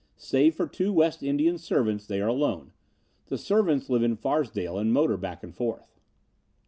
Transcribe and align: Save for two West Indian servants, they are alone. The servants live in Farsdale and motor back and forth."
Save 0.17 0.55
for 0.55 0.65
two 0.65 0.91
West 0.91 1.21
Indian 1.21 1.59
servants, 1.59 2.07
they 2.07 2.19
are 2.21 2.27
alone. 2.27 2.71
The 3.27 3.37
servants 3.37 3.87
live 3.87 4.01
in 4.01 4.15
Farsdale 4.15 4.79
and 4.79 4.91
motor 4.91 5.15
back 5.15 5.43
and 5.43 5.53
forth." 5.53 5.99